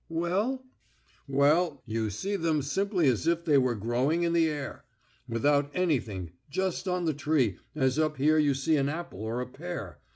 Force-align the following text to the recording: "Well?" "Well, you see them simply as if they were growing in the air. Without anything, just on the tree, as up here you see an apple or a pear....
"Well?" 0.09 0.65
"Well, 1.27 1.83
you 1.85 2.09
see 2.09 2.35
them 2.35 2.63
simply 2.63 3.07
as 3.07 3.27
if 3.27 3.45
they 3.45 3.59
were 3.59 3.75
growing 3.75 4.23
in 4.23 4.33
the 4.33 4.47
air. 4.49 4.83
Without 5.29 5.69
anything, 5.75 6.31
just 6.49 6.87
on 6.87 7.05
the 7.05 7.13
tree, 7.13 7.59
as 7.75 7.99
up 7.99 8.17
here 8.17 8.39
you 8.39 8.55
see 8.55 8.77
an 8.77 8.89
apple 8.89 9.21
or 9.21 9.41
a 9.41 9.47
pear.... 9.47 9.99